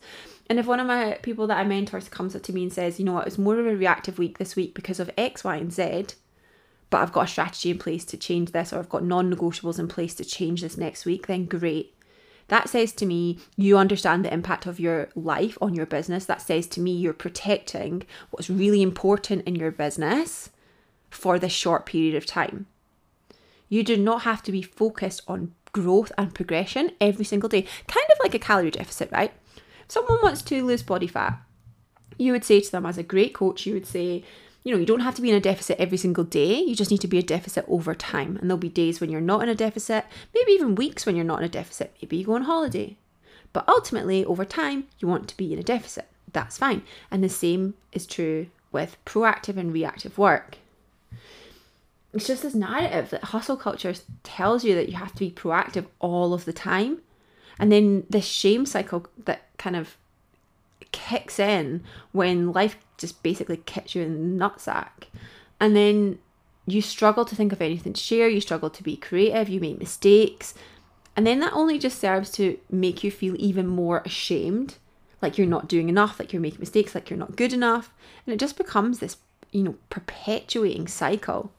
And 0.49 0.59
if 0.59 0.65
one 0.65 0.79
of 0.79 0.87
my 0.87 1.19
people 1.21 1.47
that 1.47 1.57
I 1.57 1.63
mentor 1.63 1.99
comes 2.01 2.35
up 2.35 2.43
to 2.43 2.53
me 2.53 2.63
and 2.63 2.71
says, 2.71 2.99
you 2.99 3.05
know 3.05 3.13
what, 3.13 3.27
it's 3.27 3.37
more 3.37 3.59
of 3.59 3.65
a 3.65 3.75
reactive 3.75 4.17
week 4.17 4.37
this 4.37 4.55
week 4.55 4.73
because 4.73 4.99
of 4.99 5.11
X, 5.17 5.43
Y, 5.43 5.57
and 5.57 5.73
Z, 5.73 6.05
but 6.89 6.99
I've 6.99 7.11
got 7.11 7.25
a 7.25 7.27
strategy 7.27 7.71
in 7.71 7.79
place 7.79 8.05
to 8.05 8.17
change 8.17 8.51
this, 8.51 8.71
or 8.71 8.79
I've 8.79 8.89
got 8.89 9.03
non 9.03 9.33
negotiables 9.33 9.79
in 9.79 9.89
place 9.89 10.15
to 10.15 10.25
change 10.25 10.61
this 10.61 10.77
next 10.77 11.05
week, 11.05 11.27
then 11.27 11.45
great. 11.45 11.93
That 12.47 12.69
says 12.69 12.93
to 12.93 13.05
me, 13.05 13.39
you 13.55 13.77
understand 13.77 14.23
the 14.23 14.33
impact 14.33 14.65
of 14.65 14.79
your 14.79 15.09
life 15.15 15.57
on 15.61 15.73
your 15.73 15.85
business. 15.85 16.25
That 16.25 16.41
says 16.41 16.67
to 16.67 16.79
me, 16.79 16.91
you're 16.91 17.13
protecting 17.13 18.03
what's 18.31 18.49
really 18.49 18.81
important 18.81 19.45
in 19.45 19.55
your 19.55 19.71
business 19.71 20.49
for 21.09 21.37
this 21.37 21.51
short 21.51 21.85
period 21.85 22.15
of 22.15 22.25
time. 22.25 22.67
You 23.69 23.83
do 23.83 23.97
not 23.97 24.21
have 24.21 24.43
to 24.43 24.51
be 24.51 24.61
focused 24.61 25.21
on 25.27 25.53
growth 25.73 26.11
and 26.17 26.33
progression 26.33 26.91
every 27.01 27.25
single 27.25 27.49
day, 27.49 27.63
kind 27.87 28.05
of 28.11 28.17
like 28.23 28.33
a 28.33 28.39
calorie 28.39 28.71
deficit, 28.71 29.11
right? 29.11 29.33
If 29.55 29.91
someone 29.91 30.19
wants 30.23 30.41
to 30.43 30.63
lose 30.63 30.83
body 30.83 31.07
fat, 31.07 31.39
you 32.17 32.31
would 32.31 32.45
say 32.45 32.61
to 32.61 32.71
them, 32.71 32.85
as 32.85 32.97
a 32.97 33.03
great 33.03 33.33
coach, 33.33 33.65
you 33.65 33.73
would 33.73 33.85
say, 33.85 34.23
you 34.67 34.73
know, 34.73 34.79
you 34.79 34.85
don't 34.85 34.99
have 34.99 35.15
to 35.15 35.21
be 35.21 35.29
in 35.29 35.35
a 35.35 35.39
deficit 35.39 35.79
every 35.79 35.97
single 35.97 36.25
day. 36.25 36.59
You 36.59 36.75
just 36.75 36.91
need 36.91 36.99
to 36.99 37.07
be 37.07 37.17
a 37.17 37.23
deficit 37.23 37.63
over 37.69 37.95
time. 37.95 38.35
And 38.35 38.49
there'll 38.49 38.57
be 38.57 38.67
days 38.67 38.99
when 38.99 39.09
you're 39.09 39.21
not 39.21 39.41
in 39.41 39.47
a 39.47 39.55
deficit, 39.55 40.03
maybe 40.35 40.51
even 40.51 40.75
weeks 40.75 41.05
when 41.05 41.15
you're 41.15 41.23
not 41.23 41.39
in 41.39 41.45
a 41.45 41.49
deficit. 41.49 41.95
Maybe 42.01 42.17
you 42.17 42.25
go 42.25 42.33
on 42.33 42.41
holiday. 42.41 42.97
But 43.53 43.63
ultimately, 43.69 44.25
over 44.25 44.43
time, 44.43 44.83
you 44.99 45.07
want 45.07 45.29
to 45.29 45.37
be 45.37 45.53
in 45.53 45.59
a 45.59 45.63
deficit. 45.63 46.09
That's 46.33 46.57
fine. 46.57 46.81
And 47.09 47.23
the 47.23 47.29
same 47.29 47.75
is 47.93 48.05
true 48.05 48.47
with 48.73 48.97
proactive 49.05 49.55
and 49.55 49.71
reactive 49.71 50.17
work. 50.17 50.57
It's 52.13 52.27
just 52.27 52.43
this 52.43 52.53
narrative 52.53 53.09
that 53.11 53.23
hustle 53.23 53.55
culture 53.55 53.93
tells 54.23 54.65
you 54.65 54.75
that 54.75 54.89
you 54.89 54.97
have 54.97 55.13
to 55.13 55.19
be 55.19 55.31
proactive 55.31 55.85
all 55.99 56.33
of 56.33 56.43
the 56.43 56.51
time. 56.51 56.99
And 57.57 57.71
then 57.71 58.05
this 58.09 58.25
shame 58.25 58.65
cycle 58.65 59.07
that 59.23 59.43
kind 59.57 59.77
of 59.77 59.95
kicks 60.91 61.39
in 61.39 61.83
when 62.11 62.51
life 62.51 62.75
just 62.97 63.21
basically 63.23 63.57
kicks 63.57 63.95
you 63.95 64.01
in 64.01 64.37
the 64.37 64.45
nutsack. 64.45 65.05
And 65.59 65.75
then 65.75 66.19
you 66.65 66.81
struggle 66.81 67.25
to 67.25 67.35
think 67.35 67.51
of 67.51 67.61
anything 67.61 67.93
to 67.93 68.01
share, 68.01 68.27
you 68.27 68.41
struggle 68.41 68.69
to 68.69 68.83
be 68.83 68.97
creative, 68.97 69.49
you 69.49 69.59
make 69.59 69.79
mistakes. 69.79 70.53
And 71.15 71.25
then 71.25 71.39
that 71.39 71.53
only 71.53 71.79
just 71.79 71.99
serves 71.99 72.31
to 72.33 72.59
make 72.69 73.03
you 73.03 73.09
feel 73.09 73.35
even 73.37 73.67
more 73.67 74.01
ashamed, 74.05 74.75
like 75.21 75.37
you're 75.37 75.47
not 75.47 75.67
doing 75.67 75.89
enough, 75.89 76.19
like 76.19 76.31
you're 76.33 76.41
making 76.41 76.59
mistakes, 76.59 76.93
like 76.93 77.09
you're 77.09 77.17
not 77.17 77.35
good 77.35 77.53
enough. 77.53 77.93
And 78.25 78.33
it 78.33 78.39
just 78.39 78.57
becomes 78.57 78.99
this, 78.99 79.17
you 79.51 79.63
know, 79.63 79.75
perpetuating 79.89 80.87
cycle. 80.87 81.51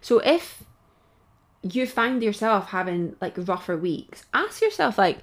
So 0.00 0.18
if 0.18 0.64
you 1.62 1.86
find 1.86 2.22
yourself 2.22 2.68
having 2.68 3.16
like 3.20 3.34
rougher 3.36 3.76
weeks, 3.76 4.24
ask 4.34 4.60
yourself, 4.60 4.98
like, 4.98 5.18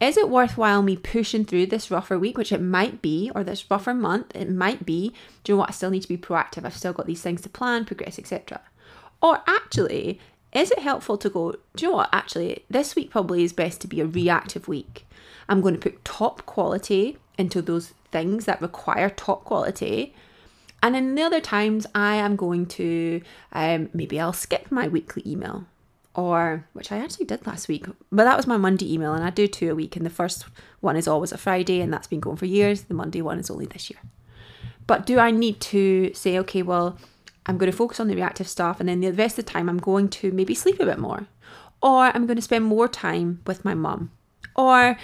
is 0.00 0.16
it 0.18 0.28
worthwhile 0.28 0.82
me 0.82 0.96
pushing 0.96 1.44
through 1.44 1.66
this 1.66 1.90
rougher 1.90 2.18
week, 2.18 2.36
which 2.36 2.52
it 2.52 2.60
might 2.60 3.00
be, 3.00 3.30
or 3.34 3.42
this 3.42 3.70
rougher 3.70 3.94
month? 3.94 4.34
It 4.34 4.50
might 4.50 4.84
be. 4.84 5.14
Do 5.42 5.52
you 5.52 5.54
know 5.54 5.60
what? 5.60 5.70
I 5.70 5.72
still 5.72 5.90
need 5.90 6.02
to 6.02 6.08
be 6.08 6.18
proactive. 6.18 6.64
I've 6.64 6.76
still 6.76 6.92
got 6.92 7.06
these 7.06 7.22
things 7.22 7.40
to 7.42 7.48
plan, 7.48 7.86
progress, 7.86 8.18
etc. 8.18 8.60
Or 9.22 9.40
actually, 9.46 10.20
is 10.52 10.70
it 10.70 10.80
helpful 10.80 11.16
to 11.18 11.30
go, 11.30 11.52
do 11.74 11.84
you 11.86 11.90
know 11.90 11.96
what? 11.96 12.10
Actually, 12.12 12.64
this 12.68 12.94
week 12.94 13.10
probably 13.10 13.42
is 13.42 13.54
best 13.54 13.80
to 13.82 13.88
be 13.88 14.00
a 14.00 14.06
reactive 14.06 14.68
week. 14.68 15.06
I'm 15.48 15.62
going 15.62 15.74
to 15.74 15.80
put 15.80 16.04
top 16.04 16.44
quality 16.44 17.16
into 17.38 17.62
those 17.62 17.94
things 18.12 18.44
that 18.44 18.60
require 18.60 19.08
top 19.08 19.44
quality. 19.44 20.14
And 20.82 20.94
in 20.94 21.14
the 21.14 21.22
other 21.22 21.40
times, 21.40 21.86
I 21.94 22.16
am 22.16 22.36
going 22.36 22.66
to 22.66 23.22
um, 23.52 23.88
maybe 23.94 24.20
I'll 24.20 24.32
skip 24.34 24.70
my 24.70 24.88
weekly 24.88 25.22
email 25.26 25.64
or 26.16 26.66
which 26.72 26.90
I 26.90 26.96
actually 26.96 27.26
did 27.26 27.46
last 27.46 27.68
week, 27.68 27.86
but 28.10 28.24
that 28.24 28.36
was 28.36 28.46
my 28.46 28.56
Monday 28.56 28.92
email, 28.92 29.12
and 29.12 29.22
I 29.22 29.30
do 29.30 29.46
two 29.46 29.70
a 29.70 29.74
week. 29.74 29.96
And 29.96 30.06
the 30.06 30.10
first 30.10 30.46
one 30.80 30.96
is 30.96 31.06
always 31.06 31.30
a 31.30 31.38
Friday, 31.38 31.80
and 31.82 31.92
that's 31.92 32.06
been 32.06 32.20
going 32.20 32.38
for 32.38 32.46
years. 32.46 32.84
The 32.84 32.94
Monday 32.94 33.20
one 33.20 33.38
is 33.38 33.50
only 33.50 33.66
this 33.66 33.90
year. 33.90 34.00
But 34.86 35.04
do 35.04 35.18
I 35.18 35.30
need 35.30 35.60
to 35.60 36.12
say, 36.14 36.38
okay, 36.38 36.62
well, 36.62 36.98
I'm 37.44 37.58
going 37.58 37.70
to 37.70 37.76
focus 37.76 38.00
on 38.00 38.08
the 38.08 38.14
reactive 38.14 38.48
stuff, 38.48 38.80
and 38.80 38.88
then 38.88 39.00
the 39.00 39.12
rest 39.12 39.38
of 39.38 39.44
the 39.44 39.52
time 39.52 39.68
I'm 39.68 39.78
going 39.78 40.08
to 40.08 40.32
maybe 40.32 40.54
sleep 40.54 40.80
a 40.80 40.86
bit 40.86 40.98
more, 40.98 41.26
or 41.82 42.04
I'm 42.06 42.26
going 42.26 42.36
to 42.36 42.42
spend 42.42 42.64
more 42.64 42.88
time 42.88 43.42
with 43.46 43.64
my 43.64 43.74
mum, 43.74 44.10
or 44.54 44.96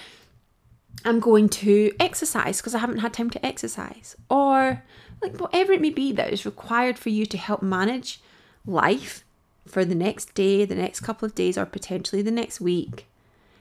I'm 1.05 1.21
going 1.21 1.51
to 1.51 1.93
exercise 2.01 2.57
because 2.59 2.75
I 2.75 2.79
haven't 2.79 2.99
had 2.99 3.13
time 3.13 3.29
to 3.31 3.47
exercise, 3.47 4.17
or 4.31 4.83
like 5.21 5.39
whatever 5.39 5.73
it 5.73 5.81
may 5.83 5.91
be 5.91 6.11
that 6.13 6.33
is 6.33 6.47
required 6.47 6.99
for 6.99 7.11
you 7.11 7.27
to 7.27 7.37
help 7.37 7.63
manage 7.63 8.21
life 8.65 9.25
for 9.67 9.85
the 9.85 9.95
next 9.95 10.35
day, 10.35 10.65
the 10.65 10.75
next 10.75 11.01
couple 11.01 11.27
of 11.27 11.35
days, 11.35 11.57
or 11.57 11.67
potentially 11.67 12.23
the 12.23 12.31
next 12.31 12.61
week. 12.61 13.07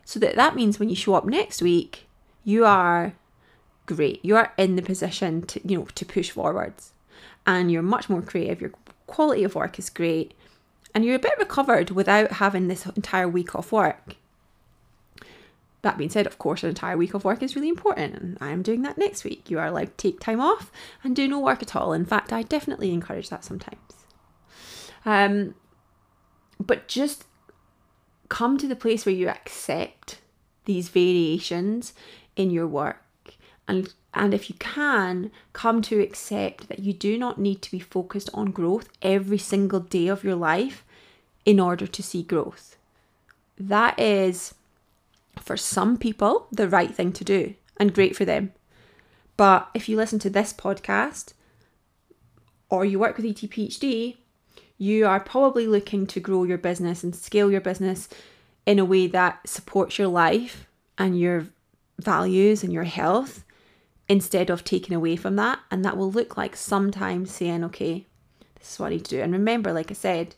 So 0.05 0.19
that 0.19 0.35
that 0.35 0.55
means 0.55 0.79
when 0.79 0.89
you 0.89 0.95
show 0.95 1.13
up 1.13 1.25
next 1.25 1.61
week, 1.61 2.07
you 2.43 2.65
are 2.65 3.13
great. 3.85 4.23
You 4.23 4.35
are 4.35 4.53
in 4.57 4.75
the 4.75 4.81
position 4.81 5.43
to, 5.43 5.61
you 5.67 5.79
know, 5.79 5.85
to 5.95 6.05
push 6.05 6.31
forwards. 6.31 6.93
And 7.45 7.71
you're 7.71 7.81
much 7.81 8.09
more 8.09 8.21
creative. 8.21 8.61
Your 8.61 8.71
quality 9.07 9.43
of 9.43 9.55
work 9.55 9.79
is 9.79 9.89
great. 9.89 10.33
And 10.93 11.05
you're 11.05 11.15
a 11.15 11.19
bit 11.19 11.37
recovered 11.37 11.91
without 11.91 12.33
having 12.33 12.67
this 12.67 12.85
entire 12.85 13.27
week 13.27 13.55
off 13.55 13.71
work. 13.71 14.15
That 15.83 15.97
being 15.97 16.09
said, 16.11 16.27
of 16.27 16.37
course, 16.37 16.63
an 16.63 16.69
entire 16.69 16.97
week 16.97 17.13
of 17.13 17.23
work 17.23 17.41
is 17.41 17.55
really 17.55 17.69
important, 17.69 18.15
and 18.15 18.37
I 18.39 18.51
am 18.51 18.61
doing 18.61 18.83
that 18.83 18.99
next 18.99 19.23
week. 19.23 19.49
You 19.49 19.57
are 19.57 19.65
allowed 19.65 19.97
to 19.97 19.97
take 19.97 20.19
time 20.19 20.39
off 20.39 20.71
and 21.03 21.15
do 21.15 21.27
no 21.27 21.39
work 21.39 21.63
at 21.63 21.75
all. 21.75 21.91
In 21.91 22.05
fact, 22.05 22.31
I 22.31 22.43
definitely 22.43 22.91
encourage 22.91 23.29
that 23.29 23.43
sometimes. 23.43 24.05
Um, 25.05 25.55
but 26.61 26.87
just 26.87 27.25
come 28.29 28.57
to 28.57 28.67
the 28.67 28.75
place 28.75 29.05
where 29.05 29.15
you 29.15 29.27
accept 29.29 30.19
these 30.65 30.89
variations 30.89 31.93
in 32.35 32.49
your 32.51 32.67
work 32.67 33.03
And 33.67 33.93
and 34.13 34.33
if 34.33 34.49
you 34.49 34.55
can, 34.59 35.31
come 35.53 35.81
to 35.83 36.01
accept 36.01 36.67
that 36.67 36.79
you 36.79 36.91
do 36.91 37.17
not 37.17 37.39
need 37.39 37.61
to 37.61 37.71
be 37.71 37.79
focused 37.79 38.29
on 38.33 38.51
growth 38.51 38.89
every 39.01 39.37
single 39.37 39.79
day 39.79 40.07
of 40.07 40.23
your 40.23 40.35
life 40.35 40.83
in 41.45 41.59
order 41.59 41.87
to 41.87 42.03
see 42.03 42.21
growth. 42.21 42.75
That 43.57 43.97
is, 43.97 44.53
for 45.39 45.55
some 45.55 45.97
people, 45.97 46.47
the 46.51 46.67
right 46.67 46.93
thing 46.93 47.13
to 47.13 47.23
do 47.23 47.55
and 47.77 47.93
great 47.93 48.15
for 48.15 48.25
them. 48.25 48.51
But 49.37 49.69
if 49.73 49.87
you 49.87 49.95
listen 49.95 50.19
to 50.19 50.29
this 50.29 50.51
podcast 50.51 51.33
or 52.69 52.83
you 52.83 52.99
work 52.99 53.15
with 53.15 53.25
ETPHD, 53.25 54.17
you 54.81 55.05
are 55.05 55.19
probably 55.19 55.67
looking 55.67 56.07
to 56.07 56.19
grow 56.19 56.43
your 56.43 56.57
business 56.57 57.03
and 57.03 57.15
scale 57.15 57.51
your 57.51 57.61
business 57.61 58.09
in 58.65 58.79
a 58.79 58.83
way 58.83 59.05
that 59.05 59.47
supports 59.47 59.99
your 59.99 60.07
life 60.07 60.65
and 60.97 61.19
your 61.19 61.45
values 61.99 62.63
and 62.63 62.73
your 62.73 62.85
health 62.85 63.43
instead 64.09 64.49
of 64.49 64.63
taking 64.63 64.95
away 64.95 65.15
from 65.15 65.35
that. 65.35 65.59
And 65.69 65.85
that 65.85 65.97
will 65.97 66.11
look 66.11 66.35
like 66.35 66.55
sometimes 66.55 67.29
saying, 67.29 67.63
okay, 67.65 68.07
this 68.57 68.73
is 68.73 68.79
what 68.79 68.87
I 68.87 68.89
need 68.93 69.05
to 69.05 69.17
do. 69.17 69.21
And 69.21 69.31
remember, 69.31 69.71
like 69.71 69.91
I 69.91 69.93
said, 69.93 70.33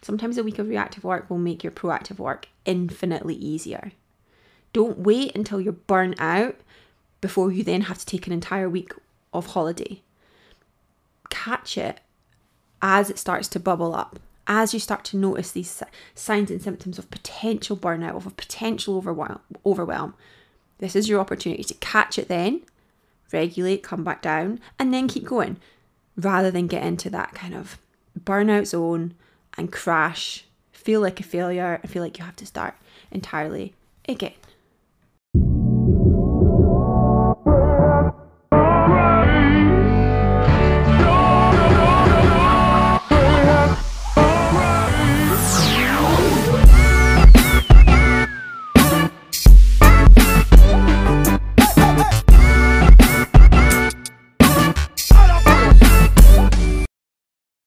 sometimes 0.00 0.38
a 0.38 0.42
week 0.42 0.58
of 0.58 0.70
reactive 0.70 1.04
work 1.04 1.28
will 1.28 1.36
make 1.36 1.62
your 1.62 1.70
proactive 1.70 2.18
work 2.18 2.48
infinitely 2.64 3.34
easier. 3.34 3.92
Don't 4.72 5.00
wait 5.00 5.36
until 5.36 5.60
you're 5.60 5.74
burnt 5.74 6.18
out 6.18 6.56
before 7.20 7.52
you 7.52 7.62
then 7.62 7.82
have 7.82 7.98
to 7.98 8.06
take 8.06 8.26
an 8.26 8.32
entire 8.32 8.70
week 8.70 8.92
of 9.34 9.48
holiday. 9.48 10.00
Catch 11.28 11.76
it 11.76 12.00
as 12.82 13.10
it 13.10 13.18
starts 13.18 13.48
to 13.48 13.60
bubble 13.60 13.94
up, 13.94 14.18
as 14.46 14.72
you 14.72 14.80
start 14.80 15.04
to 15.04 15.16
notice 15.16 15.50
these 15.50 15.82
signs 16.14 16.50
and 16.50 16.62
symptoms 16.62 16.98
of 16.98 17.10
potential 17.10 17.76
burnout, 17.76 18.16
of 18.16 18.26
a 18.26 18.30
potential 18.30 18.96
overwhelm. 19.64 20.14
This 20.78 20.94
is 20.94 21.08
your 21.08 21.20
opportunity 21.20 21.64
to 21.64 21.74
catch 21.74 22.18
it 22.18 22.28
then, 22.28 22.62
regulate, 23.32 23.82
come 23.82 24.04
back 24.04 24.22
down, 24.22 24.60
and 24.78 24.92
then 24.92 25.08
keep 25.08 25.24
going 25.24 25.56
rather 26.16 26.50
than 26.50 26.66
get 26.66 26.84
into 26.84 27.10
that 27.10 27.34
kind 27.34 27.54
of 27.54 27.78
burnout 28.18 28.66
zone 28.66 29.14
and 29.58 29.72
crash, 29.72 30.44
feel 30.72 31.00
like 31.00 31.18
a 31.18 31.22
failure, 31.22 31.80
and 31.82 31.90
feel 31.90 32.02
like 32.02 32.18
you 32.18 32.24
have 32.24 32.36
to 32.36 32.46
start 32.46 32.74
entirely 33.10 33.74
again. 34.08 34.34